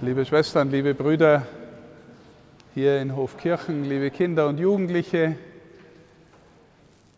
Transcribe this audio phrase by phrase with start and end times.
[0.00, 1.46] Liebe Schwestern, liebe Brüder
[2.74, 5.36] hier in Hofkirchen, liebe Kinder und Jugendliche,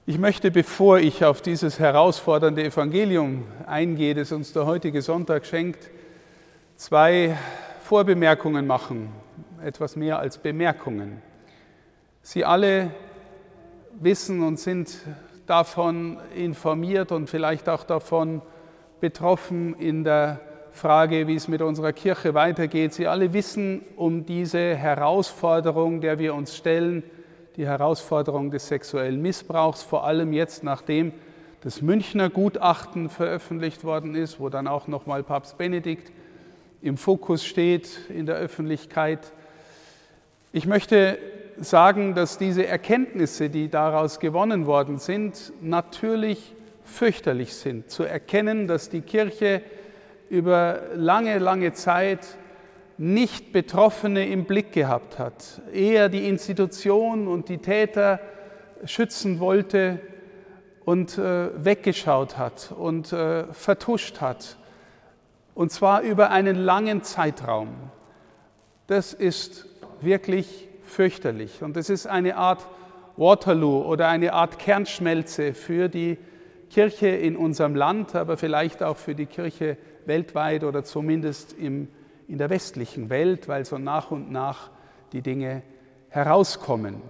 [0.04, 5.90] ich möchte, bevor ich auf dieses herausfordernde Evangelium eingehe, das uns der heutige Sonntag schenkt,
[6.76, 7.36] zwei
[7.82, 9.08] Vorbemerkungen machen,
[9.64, 11.22] etwas mehr als Bemerkungen.
[12.22, 12.90] Sie alle
[13.98, 14.98] wissen und sind
[15.46, 18.42] davon informiert und vielleicht auch davon
[19.00, 20.40] betroffen in der
[20.76, 22.92] Frage, wie es mit unserer Kirche weitergeht.
[22.92, 27.02] Sie alle wissen um diese Herausforderung, der wir uns stellen,
[27.56, 31.12] die Herausforderung des sexuellen Missbrauchs, vor allem jetzt, nachdem
[31.62, 36.12] das Münchner Gutachten veröffentlicht worden ist, wo dann auch nochmal Papst Benedikt
[36.82, 39.32] im Fokus steht in der Öffentlichkeit.
[40.52, 41.18] Ich möchte
[41.56, 46.54] sagen, dass diese Erkenntnisse, die daraus gewonnen worden sind, natürlich
[46.84, 47.90] fürchterlich sind.
[47.90, 49.62] Zu erkennen, dass die Kirche
[50.28, 52.26] über lange, lange Zeit
[52.98, 58.20] nicht Betroffene im Blick gehabt hat, eher die Institution und die Täter
[58.84, 60.00] schützen wollte
[60.84, 64.56] und äh, weggeschaut hat und äh, vertuscht hat,
[65.54, 67.68] und zwar über einen langen Zeitraum.
[68.86, 69.66] Das ist
[70.00, 71.62] wirklich fürchterlich.
[71.62, 72.66] Und es ist eine Art
[73.16, 76.18] Waterloo oder eine Art Kernschmelze für die
[76.70, 81.88] Kirche in unserem Land, aber vielleicht auch für die Kirche weltweit oder zumindest im,
[82.28, 84.70] in der westlichen Welt, weil so nach und nach
[85.12, 85.62] die Dinge
[86.08, 87.02] herauskommen.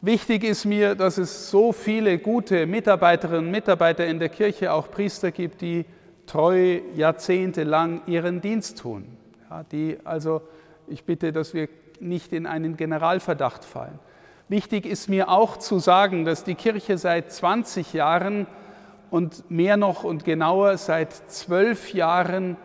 [0.00, 4.90] Wichtig ist mir, dass es so viele gute Mitarbeiterinnen und Mitarbeiter in der Kirche, auch
[4.90, 5.86] Priester gibt, die
[6.26, 9.06] treu jahrzehntelang ihren Dienst tun.
[9.50, 10.42] Ja, die also,
[10.86, 13.98] ich bitte, dass wir nicht in einen Generalverdacht fallen.
[14.48, 18.46] Wichtig ist mir auch zu sagen, dass die Kirche seit 20 Jahren
[19.10, 22.56] und mehr noch und genauer seit zwölf Jahren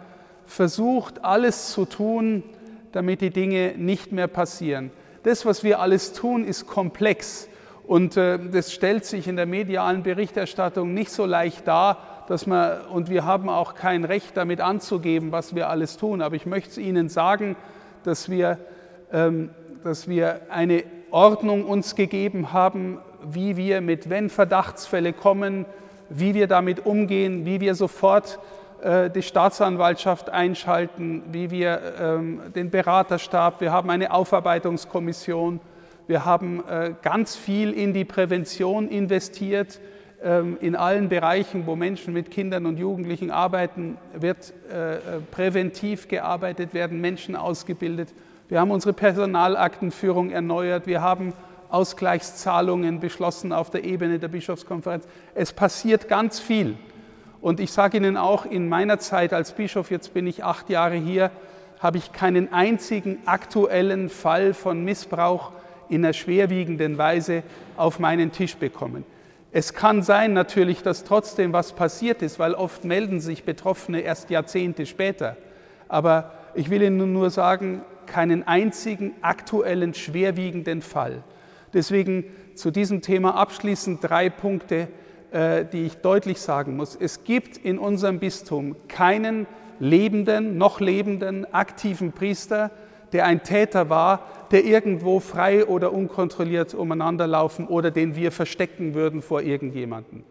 [0.45, 2.43] versucht, alles zu tun,
[2.91, 4.91] damit die Dinge nicht mehr passieren.
[5.23, 7.47] Das, was wir alles tun, ist komplex
[7.85, 12.81] und äh, das stellt sich in der medialen Berichterstattung nicht so leicht dar, dass man,
[12.87, 16.21] und wir haben auch kein Recht damit anzugeben, was wir alles tun.
[16.21, 17.55] Aber ich möchte Ihnen sagen,
[18.03, 18.57] dass wir,
[19.11, 19.49] ähm,
[19.83, 25.65] dass wir eine Ordnung uns gegeben haben, wie wir mit, wenn Verdachtsfälle kommen,
[26.13, 28.39] wie wir damit umgehen, wie wir sofort
[28.81, 35.59] äh, die Staatsanwaltschaft einschalten, wie wir ähm, den Beraterstab, wir haben eine Aufarbeitungskommission,
[36.07, 39.79] wir haben äh, ganz viel in die Prävention investiert.
[40.21, 46.73] Ähm, in allen Bereichen, wo Menschen mit Kindern und Jugendlichen arbeiten, wird äh, präventiv gearbeitet,
[46.73, 48.13] werden Menschen ausgebildet.
[48.49, 50.87] Wir haben unsere Personalaktenführung erneuert.
[50.87, 51.33] Wir haben
[51.73, 55.05] Ausgleichszahlungen beschlossen auf der Ebene der Bischofskonferenz.
[55.33, 56.77] Es passiert ganz viel.
[57.41, 60.95] Und ich sage Ihnen auch, in meiner Zeit als Bischof, jetzt bin ich acht Jahre
[60.95, 61.31] hier,
[61.79, 65.51] habe ich keinen einzigen aktuellen Fall von Missbrauch
[65.89, 67.41] in einer schwerwiegenden Weise
[67.75, 69.03] auf meinen Tisch bekommen.
[69.51, 74.29] Es kann sein natürlich, dass trotzdem was passiert ist, weil oft melden sich Betroffene erst
[74.29, 75.37] Jahrzehnte später.
[75.89, 81.23] Aber ich will Ihnen nur sagen, keinen einzigen aktuellen schwerwiegenden Fall.
[81.73, 82.25] Deswegen
[82.55, 84.87] zu diesem Thema abschließend drei Punkte,
[85.31, 86.95] äh, die ich deutlich sagen muss.
[86.95, 89.47] Es gibt in unserem Bistum keinen
[89.79, 92.71] lebenden, noch lebenden, aktiven Priester,
[93.11, 98.93] der ein Täter war, der irgendwo frei oder unkontrolliert umeinander laufen oder den wir verstecken
[98.93, 100.23] würden vor irgendjemanden.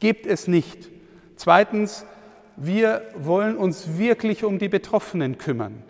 [0.00, 0.90] Gibt es nicht.
[1.36, 2.04] Zweitens,
[2.56, 5.82] wir wollen uns wirklich um die Betroffenen kümmern.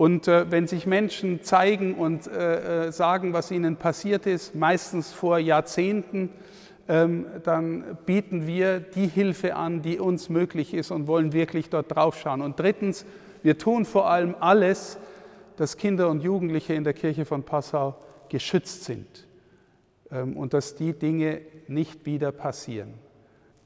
[0.00, 5.12] Und äh, wenn sich Menschen zeigen und äh, äh, sagen, was ihnen passiert ist, meistens
[5.12, 6.30] vor Jahrzehnten,
[6.88, 11.94] ähm, dann bieten wir die Hilfe an, die uns möglich ist und wollen wirklich dort
[11.94, 12.40] draufschauen.
[12.40, 13.04] Und drittens,
[13.42, 14.96] wir tun vor allem alles,
[15.56, 17.94] dass Kinder und Jugendliche in der Kirche von Passau
[18.30, 19.28] geschützt sind
[20.10, 22.94] ähm, und dass die Dinge nicht wieder passieren.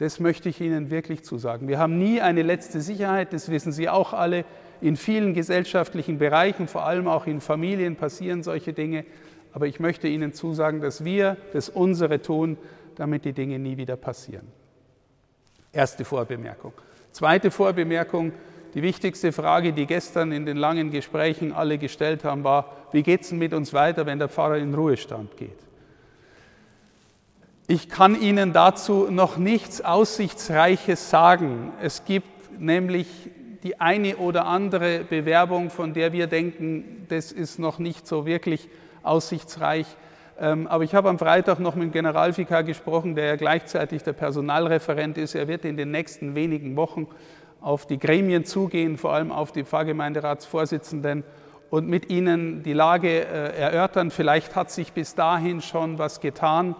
[0.04, 1.66] Das möchte ich Ihnen wirklich zusagen.
[1.66, 4.44] Wir haben nie eine letzte Sicherheit, das wissen Sie auch alle.
[4.82, 9.06] In vielen gesellschaftlichen Bereichen, vor allem auch in Familien, passieren solche Dinge.
[9.54, 12.58] Aber ich möchte Ihnen zusagen, dass wir das unsere tun,
[12.96, 14.46] damit die Dinge nie wieder passieren.
[15.72, 16.74] Erste Vorbemerkung.
[17.10, 18.32] Zweite Vorbemerkung.
[18.74, 23.22] Die wichtigste Frage, die gestern in den langen Gesprächen alle gestellt haben, war, wie geht
[23.22, 25.63] es mit uns weiter, wenn der Pfarrer in Ruhestand geht?
[27.66, 31.72] Ich kann Ihnen dazu noch nichts Aussichtsreiches sagen.
[31.80, 33.08] Es gibt nämlich
[33.62, 38.68] die eine oder andere Bewerbung, von der wir denken, das ist noch nicht so wirklich
[39.02, 39.86] aussichtsreich.
[40.38, 44.12] Ähm, aber ich habe am Freitag noch mit dem Generalvikar gesprochen, der ja gleichzeitig der
[44.12, 45.34] Personalreferent ist.
[45.34, 47.06] Er wird in den nächsten wenigen Wochen
[47.62, 51.24] auf die Gremien zugehen, vor allem auf die Pfarrgemeinderatsvorsitzenden
[51.70, 54.10] und mit ihnen die Lage äh, erörtern.
[54.10, 56.76] Vielleicht hat sich bis dahin schon was getan.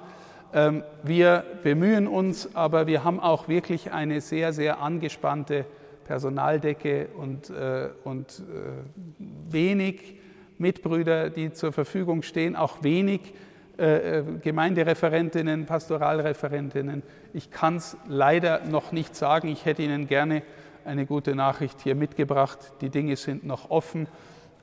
[0.55, 5.65] Ähm, wir bemühen uns, aber wir haben auch wirklich eine sehr, sehr angespannte
[6.05, 10.15] Personaldecke und, äh, und äh, wenig
[10.59, 13.35] Mitbrüder, die zur Verfügung stehen, auch wenig
[13.77, 17.03] Gemeindereferentinnen, Pastoralreferentinnen.
[17.33, 19.49] Ich kann es leider noch nicht sagen.
[19.49, 20.45] Ich hätte Ihnen gerne
[20.85, 22.73] eine gute Nachricht hier mitgebracht.
[22.83, 24.07] Die Dinge sind noch offen,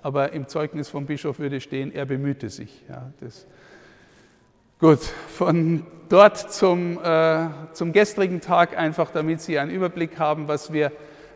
[0.02, 2.86] aber im Zeugnis vom Bischof würde stehen, er bemühte sich.
[2.88, 3.48] Ja, das
[4.82, 10.74] Gut, von dort zum, äh, zum gestrigen Tag, einfach damit Sie einen Überblick haben, was
[10.74, 10.92] wir,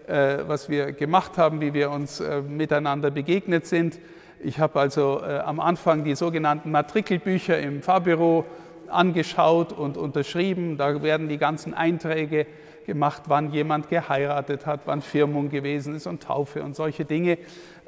[0.08, 4.00] äh, was wir gemacht haben, wie wir uns äh, miteinander begegnet sind.
[4.40, 8.46] Ich habe also äh, am Anfang die sogenannten Matrikelbücher im Fahrbüro
[8.88, 10.78] angeschaut und unterschrieben.
[10.78, 12.48] Da werden die ganzen Einträge
[12.88, 17.38] gemacht, wann jemand geheiratet hat, wann Firmung gewesen ist und Taufe und solche Dinge.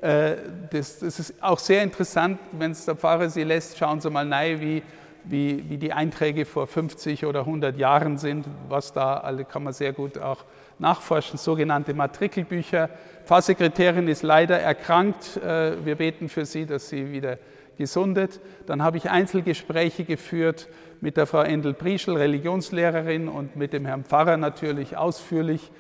[0.01, 0.35] Äh,
[0.69, 4.31] das, das ist auch sehr interessant, wenn es der Pfarrer Sie lässt, schauen Sie mal
[4.31, 4.83] rein, wie,
[5.29, 9.73] wie, wie die Einträge vor 50 oder 100 Jahren sind, was da alle kann man
[9.73, 10.45] sehr gut auch
[10.79, 12.89] nachforschen, sogenannte Matrikelbücher.
[13.25, 15.37] Pfarrsekretärin ist leider erkrankt.
[15.37, 17.37] Äh, wir beten für sie, dass sie wieder
[17.77, 18.39] gesundet.
[18.65, 20.67] Dann habe ich Einzelgespräche geführt
[21.01, 25.71] mit der Frau Endel-Prieschel, Religionslehrerin, und mit dem Herrn Pfarrer natürlich ausführlich.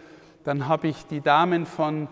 [0.43, 2.07] Dann habe ich die Damen von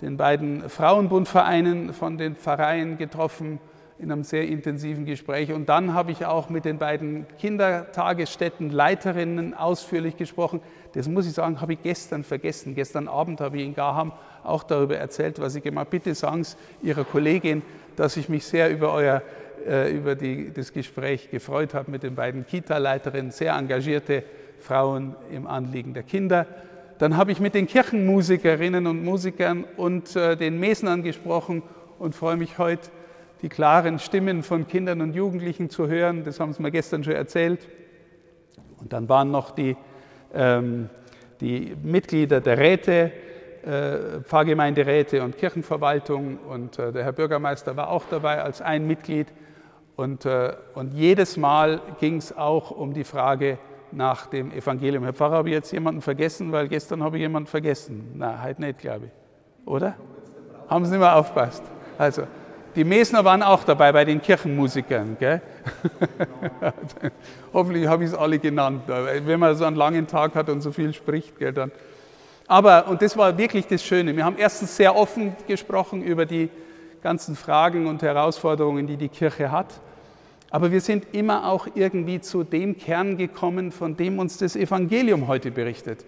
[0.00, 3.60] den beiden Frauenbundvereinen, von den Pfarreien getroffen
[4.00, 5.52] in einem sehr intensiven Gespräch.
[5.52, 10.60] Und dann habe ich auch mit den beiden Kindertagesstättenleiterinnen ausführlich gesprochen.
[10.94, 12.74] Das muss ich sagen, habe ich gestern vergessen.
[12.74, 14.12] Gestern Abend habe ich in Gaham
[14.42, 15.98] auch darüber erzählt, was ich gemacht habe.
[15.98, 17.62] Bitte sagen Sie Ihrer Kollegin,
[17.96, 19.22] dass ich mich sehr über euer
[19.66, 24.22] äh, über die, das Gespräch gefreut habe mit den beiden Kita-Leiterinnen, sehr engagierte
[24.58, 26.46] Frauen im Anliegen der Kinder.
[26.98, 31.62] Dann habe ich mit den Kirchenmusikerinnen und Musikern und äh, den Mesnern gesprochen
[31.98, 32.90] und freue mich heute,
[33.42, 36.24] die klaren Stimmen von Kindern und Jugendlichen zu hören.
[36.24, 37.68] Das haben sie mir gestern schon erzählt.
[38.78, 39.76] Und dann waren noch die,
[40.34, 40.88] ähm,
[41.40, 43.12] die Mitglieder der Räte,
[43.62, 49.32] äh, Pfarrgemeinderäte und Kirchenverwaltung und äh, der Herr Bürgermeister war auch dabei als ein Mitglied.
[49.96, 53.58] Und, äh, und jedes Mal ging es auch um die Frage
[53.92, 55.04] nach dem Evangelium.
[55.04, 56.52] Herr Pfarrer, habe ich jetzt jemanden vergessen?
[56.52, 58.12] Weil gestern habe ich jemanden vergessen.
[58.14, 59.68] Na, heute nicht, glaube ich.
[59.68, 59.94] Oder?
[60.68, 61.62] Haben Sie nicht mehr aufpasst?
[61.98, 62.22] Also,
[62.76, 65.16] die Mesner waren auch dabei bei den Kirchenmusikern.
[65.18, 65.42] Gell?
[67.52, 68.82] Hoffentlich habe ich es alle genannt.
[68.86, 71.72] Wenn man so einen langen Tag hat und so viel spricht, gell, dann.
[72.46, 76.50] Aber, und das war wirklich das Schöne, wir haben erstens sehr offen gesprochen über die
[77.02, 79.80] ganzen Fragen und Herausforderungen, die die Kirche hat.
[80.50, 85.28] Aber wir sind immer auch irgendwie zu dem Kern gekommen, von dem uns das Evangelium
[85.28, 86.04] heute berichtet.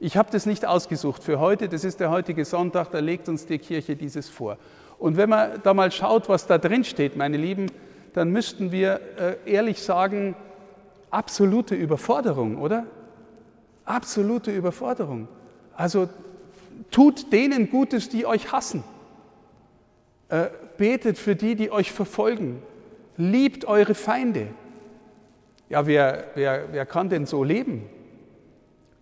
[0.00, 3.46] Ich habe das nicht ausgesucht für heute, das ist der heutige Sonntag, da legt uns
[3.46, 4.56] die Kirche dieses vor.
[5.02, 7.66] Und wenn man da mal schaut, was da drin steht, meine Lieben,
[8.12, 10.36] dann müssten wir äh, ehrlich sagen,
[11.10, 12.86] absolute Überforderung, oder?
[13.84, 15.26] Absolute Überforderung.
[15.74, 16.08] Also
[16.92, 18.84] tut denen Gutes, die euch hassen.
[20.28, 22.62] Äh, betet für die, die euch verfolgen.
[23.16, 24.50] Liebt eure Feinde.
[25.68, 27.90] Ja, wer, wer, wer kann denn so leben?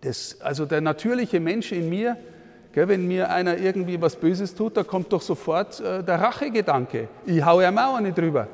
[0.01, 2.17] Das, also der natürliche Mensch in mir,
[2.73, 7.09] wenn mir einer irgendwie was Böses tut, da kommt doch sofort äh, der Rachegedanke.
[7.25, 8.47] Ich hau ja Mauer nicht drüber.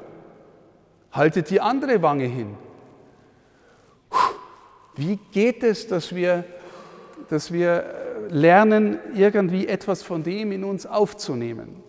[1.11, 2.55] Haltet die andere Wange hin.
[4.95, 6.43] Wie geht es, dass wir,
[7.29, 7.83] dass wir
[8.29, 11.83] äh, lernen, irgendwie etwas von dem in uns aufzunehmen?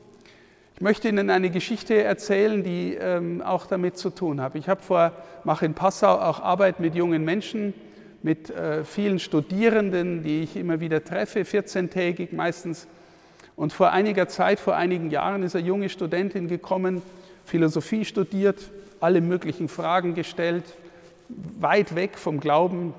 [0.75, 4.55] Ich möchte Ihnen eine Geschichte erzählen, die ähm, auch damit zu tun hat.
[4.55, 7.75] Ich habe vor, mache in Passau auch Arbeit mit jungen Menschen,
[8.23, 12.87] mit äh, vielen Studierenden, die ich immer wieder treffe, 14-tägig meistens.
[13.57, 17.03] Und vor einiger Zeit, vor einigen Jahren, ist eine junge Studentin gekommen,
[17.45, 18.71] Philosophie studiert,
[19.01, 20.65] alle möglichen Fragen gestellt,
[21.29, 22.95] weit weg vom Glauben,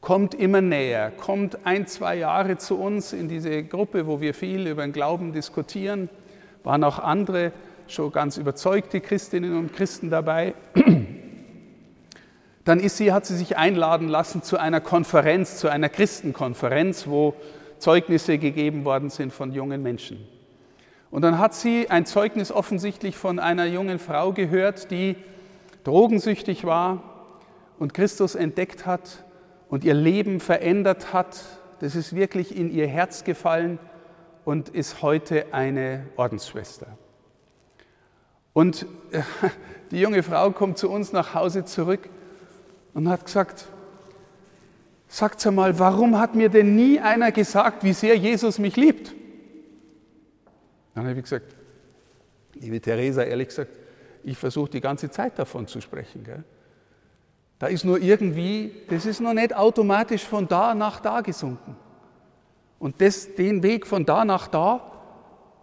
[0.00, 4.66] kommt immer näher, kommt ein, zwei Jahre zu uns in diese Gruppe, wo wir viel
[4.66, 6.08] über den Glauben diskutieren
[6.64, 7.52] waren auch andere,
[7.88, 10.54] schon ganz überzeugte Christinnen und Christen dabei.
[12.64, 17.34] Dann ist sie, hat sie sich einladen lassen zu einer Konferenz, zu einer Christenkonferenz, wo
[17.78, 20.26] Zeugnisse gegeben worden sind von jungen Menschen.
[21.10, 25.16] Und dann hat sie ein Zeugnis offensichtlich von einer jungen Frau gehört, die
[25.84, 27.02] drogensüchtig war
[27.78, 29.24] und Christus entdeckt hat
[29.70, 31.42] und ihr Leben verändert hat.
[31.80, 33.78] Das ist wirklich in ihr Herz gefallen
[34.44, 36.86] und ist heute eine Ordensschwester.
[38.52, 38.86] Und
[39.90, 42.10] die junge Frau kommt zu uns nach Hause zurück
[42.94, 43.66] und hat gesagt,
[45.08, 49.12] sagt einmal, warum hat mir denn nie einer gesagt, wie sehr Jesus mich liebt?
[50.94, 51.54] Dann habe ich gesagt,
[52.54, 53.70] liebe Theresa, ehrlich gesagt,
[54.22, 56.24] ich versuche die ganze Zeit davon zu sprechen.
[56.24, 56.44] Gell?
[57.58, 61.76] Da ist nur irgendwie, das ist noch nicht automatisch von da nach da gesunken.
[62.78, 64.90] Und das, den Weg von da nach da,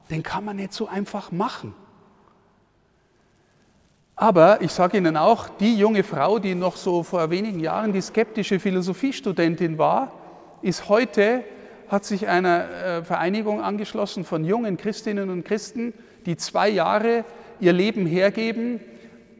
[0.09, 1.73] den kann man nicht so einfach machen.
[4.19, 8.01] Aber ich sage Ihnen auch, die junge Frau, die noch so vor wenigen Jahren die
[8.01, 10.11] skeptische Philosophiestudentin war,
[10.63, 11.43] ist heute,
[11.87, 15.93] hat sich einer äh, Vereinigung angeschlossen von jungen Christinnen und Christen,
[16.25, 17.25] die zwei Jahre
[17.59, 18.79] ihr Leben hergeben,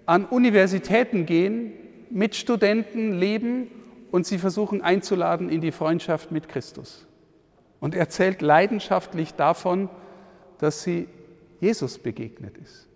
[0.05, 1.73] an Universitäten gehen,
[2.11, 3.71] mit Studenten leben
[4.11, 7.07] und sie versuchen einzuladen in die Freundschaft mit Christus.
[7.79, 9.89] Und erzählt leidenschaftlich davon,
[10.59, 11.07] dass sie
[11.59, 12.87] Jesus begegnet ist.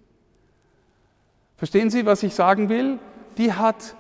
[1.62, 2.98] Verstehen Sie, was ich sagen will?
[3.38, 3.96] Die hat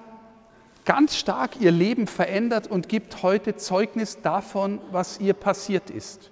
[0.83, 6.31] ganz stark ihr Leben verändert und gibt heute Zeugnis davon, was ihr passiert ist.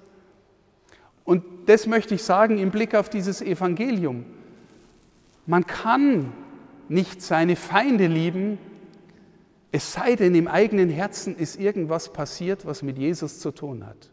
[1.25, 4.25] Und das möchte ich sagen im Blick auf dieses Evangelium.
[5.45, 6.33] Man kann
[6.87, 8.57] nicht seine Feinde lieben,
[9.71, 14.09] es sei denn, im eigenen Herzen ist irgendwas passiert, was mit Jesus zu tun hat.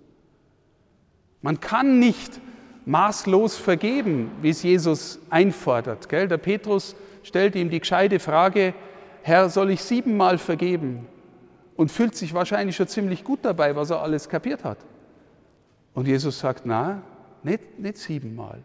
[1.40, 2.42] Man kann nicht
[2.84, 6.10] maßlos vergeben, wie es Jesus einfordert.
[6.10, 6.28] Gell?
[6.28, 6.94] Der Petrus
[7.26, 8.72] stellt ihm die gescheite Frage,
[9.22, 11.06] Herr, soll ich siebenmal vergeben?
[11.74, 14.78] Und fühlt sich wahrscheinlich schon ziemlich gut dabei, was er alles kapiert hat.
[15.92, 17.02] Und Jesus sagt, na,
[17.42, 18.62] nicht, nicht siebenmal.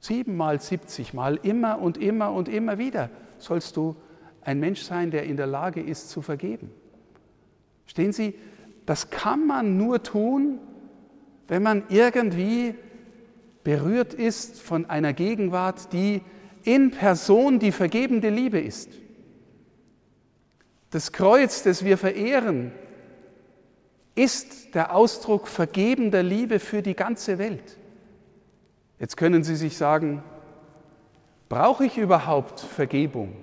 [0.00, 3.94] Siebenmal, siebzigmal, immer und immer und immer wieder sollst du
[4.42, 6.70] ein Mensch sein, der in der Lage ist zu vergeben.
[7.86, 8.34] Stehen Sie,
[8.86, 10.58] das kann man nur tun,
[11.46, 12.74] wenn man irgendwie
[13.62, 16.22] berührt ist von einer Gegenwart, die
[16.64, 18.90] in Person die vergebende Liebe ist.
[20.90, 22.72] Das Kreuz, das wir verehren,
[24.14, 27.76] ist der Ausdruck vergebender Liebe für die ganze Welt.
[28.98, 30.22] Jetzt können Sie sich sagen,
[31.48, 33.36] brauche ich überhaupt Vergebung?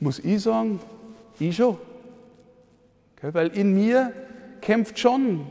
[0.00, 0.80] Muss ich sagen,
[1.38, 1.78] ich schon.
[3.20, 4.12] Weil in mir
[4.60, 5.46] kämpft schon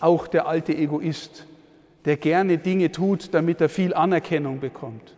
[0.00, 1.46] auch der alte Egoist
[2.04, 5.16] der gerne Dinge tut, damit er viel Anerkennung bekommt.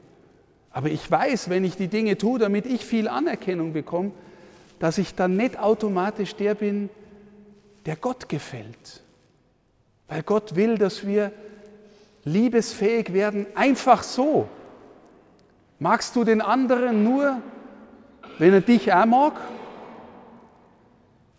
[0.71, 4.12] Aber ich weiß, wenn ich die Dinge tue, damit ich viel Anerkennung bekomme,
[4.79, 6.89] dass ich dann nicht automatisch der bin,
[7.87, 9.03] der Gott gefällt.
[10.09, 11.33] Weil Gott will, dass wir
[12.25, 14.49] liebesfähig werden, einfach so.
[15.79, 17.41] Magst du den anderen nur,
[18.39, 19.35] wenn er dich auch mag?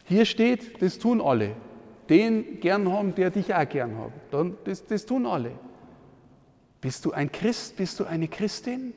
[0.05, 1.55] Hier steht, das tun alle
[2.09, 4.11] den gern haben, der dich auch gern hat.
[4.31, 5.51] Dann, das, das tun alle.
[6.81, 8.93] Bist du ein Christ, bist du eine Christin?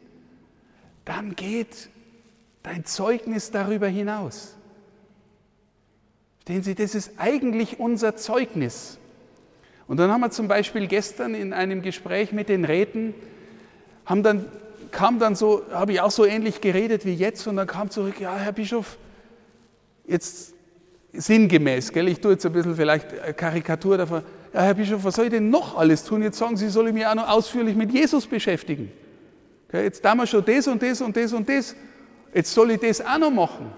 [1.05, 1.89] Dann geht
[2.65, 4.57] dein Zeugnis darüber hinaus.
[6.39, 8.99] Verstehen Sie, das ist eigentlich unser Zeugnis.
[9.87, 13.15] Und dann haben wir zum Beispiel gestern in einem Gespräch mit den Räten,
[14.05, 14.47] haben dann,
[14.91, 18.21] kam dann so, habe ich auch so ähnlich geredet wie jetzt und dann kam zurück,
[18.21, 18.99] ja, Herr Bischof,
[20.07, 20.56] jetzt
[21.19, 22.09] sinngemäß, gell?
[22.09, 25.51] ich tue jetzt ein bisschen vielleicht Karikatur davon, ja, Herr Bischof, was soll ich denn
[25.51, 26.23] noch alles tun?
[26.23, 28.91] Jetzt sagen Sie, soll ich mich auch noch ausführlich mit Jesus beschäftigen.
[29.69, 31.77] Okay, jetzt tun wir schon das und das und das und das.
[32.33, 33.71] Jetzt soll ich das auch noch machen.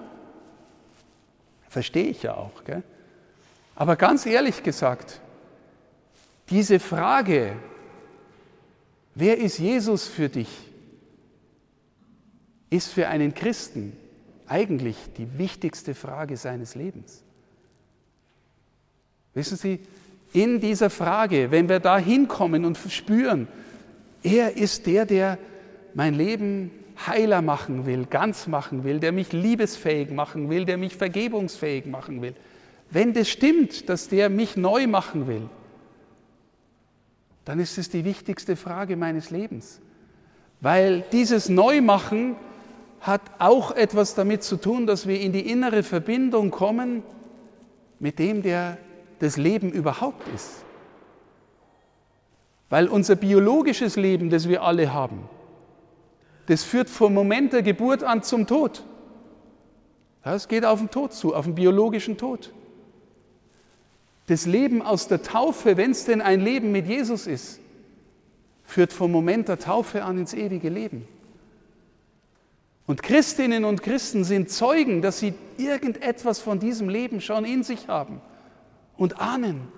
[1.69, 2.65] Verstehe ich ja auch.
[2.65, 2.83] Gell?
[3.75, 5.21] Aber ganz ehrlich gesagt,
[6.51, 7.57] diese Frage,
[9.15, 10.49] wer ist Jesus für dich,
[12.71, 13.97] ist für einen Christen
[14.47, 17.23] eigentlich die wichtigste Frage seines Lebens.
[19.39, 19.79] Wissen Sie,
[20.33, 23.47] in dieser Frage, wenn wir da hinkommen und spüren,
[24.25, 25.39] er ist der, der
[25.95, 26.73] mein Leben
[27.07, 32.21] heiler machen will, ganz machen will, der mich liebesfähig machen will, der mich vergebungsfähig machen
[32.21, 32.35] will.
[32.91, 35.49] Wenn das stimmt, dass der mich neu machen will,
[37.45, 39.81] dann ist es die wichtigste Frage meines Lebens.
[40.61, 42.35] Weil dieses Neumachen
[43.01, 47.05] hat auch etwas damit zu tun, dass wir in die innere Verbindung kommen
[48.01, 48.79] mit dem, der
[49.19, 50.65] das Leben überhaupt ist.
[52.69, 55.29] Weil unser biologisches Leben, das wir alle haben,
[56.47, 58.83] das führt vom Moment der Geburt an zum Tod.
[60.23, 62.53] Das geht auf den Tod zu, auf den biologischen Tod.
[64.27, 67.61] Das Leben aus der Taufe, wenn es denn ein Leben mit Jesus ist,
[68.65, 71.09] führt vom Moment der Taufe an ins ewige Leben.
[72.87, 77.89] Und Christinnen und Christen sind Zeugen, dass sie irgendetwas von diesem Leben schon in sich
[77.89, 78.21] haben
[78.99, 79.69] und ahnen,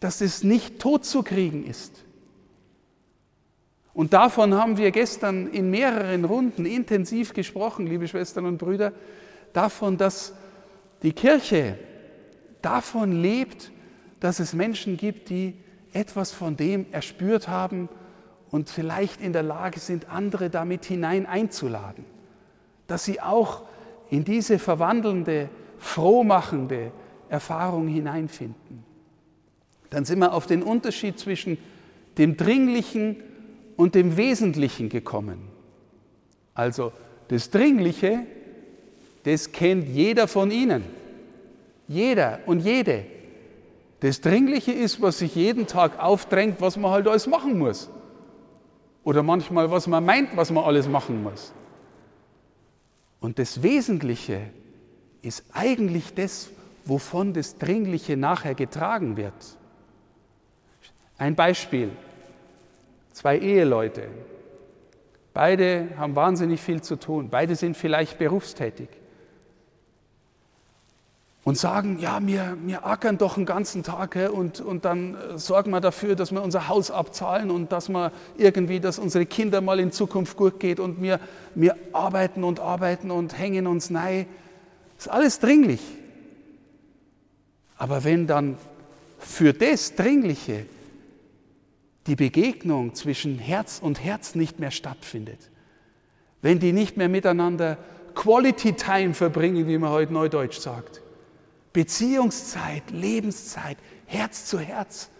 [0.00, 2.04] dass es nicht tot zu kriegen ist.
[3.92, 8.92] Und davon haben wir gestern in mehreren Runden intensiv gesprochen, liebe Schwestern und Brüder,
[9.52, 10.34] davon, dass
[11.02, 11.76] die Kirche
[12.62, 13.72] davon lebt,
[14.20, 15.54] dass es Menschen gibt, die
[15.92, 17.88] etwas von dem erspürt haben
[18.50, 22.04] und vielleicht in der Lage sind, andere damit hinein einzuladen.
[22.86, 23.62] Dass sie auch
[24.10, 25.48] in diese verwandelnde,
[25.78, 26.92] frohmachende
[27.28, 28.84] Erfahrung hineinfinden.
[29.90, 31.58] Dann sind wir auf den Unterschied zwischen
[32.18, 33.16] dem Dringlichen
[33.76, 35.38] und dem Wesentlichen gekommen.
[36.54, 36.92] Also
[37.28, 38.26] das Dringliche,
[39.24, 40.82] das kennt jeder von Ihnen.
[41.86, 43.06] Jeder und jede.
[44.00, 47.88] Das Dringliche ist, was sich jeden Tag aufdrängt, was man halt alles machen muss.
[49.04, 51.52] Oder manchmal, was man meint, was man alles machen muss.
[53.20, 54.50] Und das Wesentliche
[55.22, 56.50] ist eigentlich das,
[56.88, 59.34] wovon das Dringliche nachher getragen wird.
[61.18, 61.90] Ein Beispiel.
[63.12, 64.08] Zwei Eheleute.
[65.34, 67.28] Beide haben wahnsinnig viel zu tun.
[67.30, 68.88] Beide sind vielleicht berufstätig
[71.44, 75.70] und sagen, ja, wir, wir ackern doch den ganzen Tag und, und dann äh, sorgen
[75.70, 79.80] wir dafür, dass wir unser Haus abzahlen und dass wir irgendwie, dass unsere Kinder mal
[79.80, 81.20] in Zukunft gut geht und wir,
[81.54, 84.26] wir arbeiten und arbeiten und hängen uns nein.
[84.96, 85.80] Das ist alles dringlich.
[87.78, 88.58] Aber wenn dann
[89.18, 90.66] für das Dringliche
[92.06, 95.50] die Begegnung zwischen Herz und Herz nicht mehr stattfindet,
[96.42, 97.78] wenn die nicht mehr miteinander
[98.14, 101.02] Quality Time verbringen, wie man heute neudeutsch sagt,
[101.72, 105.10] Beziehungszeit, Lebenszeit, Herz zu Herz.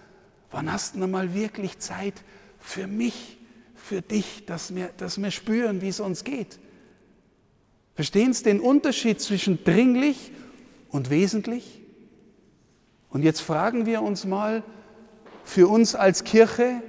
[0.51, 2.15] Wann hast du mal wirklich Zeit
[2.59, 3.39] für mich,
[3.77, 6.59] für dich, dass wir, dass wir spüren, wie es uns geht?
[7.95, 10.33] Verstehen Sie den Unterschied zwischen dringlich
[10.89, 11.78] und wesentlich?
[13.11, 14.63] Und jetzt fragen wir uns mal
[15.45, 16.83] für uns als Kirche,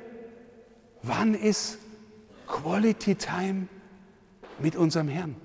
[1.01, 1.77] wann ist
[2.47, 3.67] Quality Time
[4.59, 5.35] mit unserem Herrn?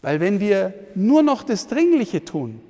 [0.00, 2.60] Weil wenn wir nur noch das Dringliche tun,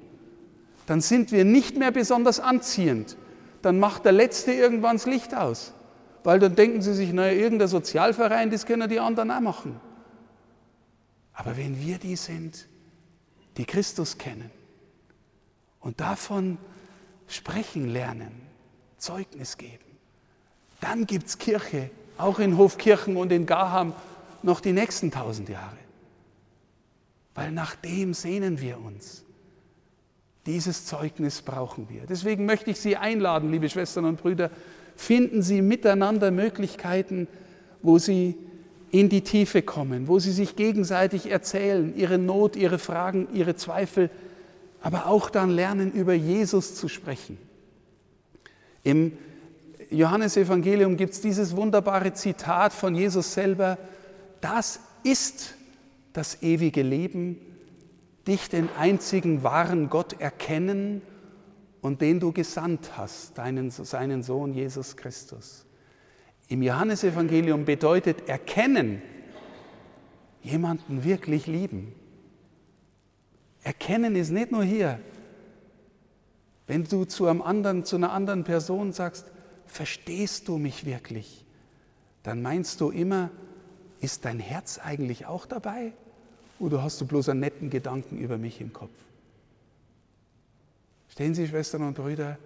[0.86, 3.16] dann sind wir nicht mehr besonders anziehend.
[3.62, 5.72] Dann macht der Letzte irgendwann das Licht aus.
[6.24, 9.80] Weil dann denken sie sich, naja, irgendein Sozialverein, das können die anderen auch machen.
[11.32, 12.66] Aber wenn wir die sind,
[13.56, 14.50] die Christus kennen
[15.82, 16.58] und davon
[17.28, 18.32] sprechen lernen,
[18.96, 19.84] Zeugnis geben,
[20.80, 23.92] dann gibt es Kirche, auch in Hofkirchen und in Gaham,
[24.42, 25.82] noch die nächsten tausend Jahre
[27.34, 29.24] weil nach dem sehnen wir uns.
[30.46, 32.02] Dieses Zeugnis brauchen wir.
[32.08, 34.50] Deswegen möchte ich Sie einladen, liebe Schwestern und Brüder,
[34.96, 37.28] finden Sie miteinander Möglichkeiten,
[37.80, 38.36] wo Sie
[38.90, 44.10] in die Tiefe kommen, wo Sie sich gegenseitig erzählen, Ihre Not, Ihre Fragen, Ihre Zweifel,
[44.82, 47.38] aber auch dann lernen, über Jesus zu sprechen.
[48.82, 49.12] Im
[49.90, 53.78] Johannesevangelium gibt es dieses wunderbare Zitat von Jesus selber,
[54.40, 55.54] das ist
[56.12, 57.38] das ewige Leben,
[58.26, 61.02] dich den einzigen wahren Gott erkennen
[61.80, 65.66] und den du gesandt hast, deinen, seinen Sohn Jesus Christus.
[66.48, 69.02] Im Johannesevangelium bedeutet erkennen,
[70.42, 71.94] jemanden wirklich lieben.
[73.62, 74.98] Erkennen ist nicht nur hier.
[76.66, 79.26] Wenn du zu, einem anderen, zu einer anderen Person sagst,
[79.66, 81.44] verstehst du mich wirklich,
[82.22, 83.30] dann meinst du immer,
[84.00, 85.92] ist dein Herz eigentlich auch dabei?
[86.58, 88.90] Oder hast du bloß einen netten Gedanken über mich im Kopf?
[91.08, 92.38] Stehen Sie, Schwestern und Brüder,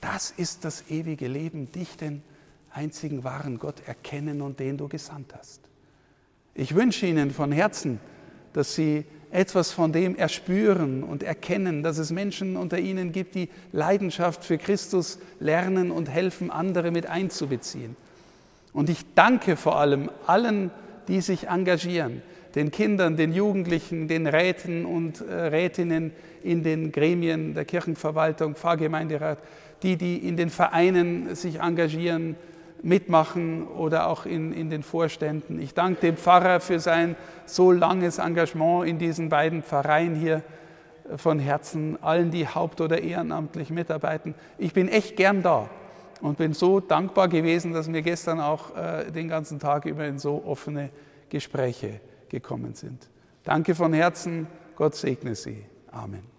[0.00, 2.22] das ist das ewige Leben, dich, den
[2.70, 5.60] einzigen wahren Gott, erkennen und den du gesandt hast.
[6.54, 7.98] Ich wünsche Ihnen von Herzen,
[8.52, 9.04] dass Sie
[9.36, 14.56] etwas von dem erspüren und erkennen, dass es Menschen unter Ihnen gibt, die Leidenschaft für
[14.56, 17.96] Christus lernen und helfen, andere mit einzubeziehen.
[18.72, 20.70] Und ich danke vor allem allen,
[21.08, 22.22] die sich engagieren,
[22.54, 29.38] den Kindern, den Jugendlichen, den Räten und äh, Rätinnen in den Gremien der Kirchenverwaltung, Pfarrgemeinderat,
[29.82, 32.36] die, die in den Vereinen sich engagieren,
[32.82, 35.60] mitmachen oder auch in, in den Vorständen.
[35.60, 40.42] Ich danke dem Pfarrer für sein so langes Engagement in diesen beiden Pfarreien hier
[41.16, 44.34] von Herzen, allen, die haupt- oder ehrenamtlich mitarbeiten.
[44.58, 45.68] Ich bin echt gern da
[46.20, 50.18] und bin so dankbar gewesen, dass wir gestern auch äh, den ganzen Tag über in
[50.18, 50.90] so offene
[51.28, 53.08] Gespräche gekommen sind.
[53.44, 55.64] Danke von Herzen, Gott segne Sie.
[55.90, 56.35] Amen.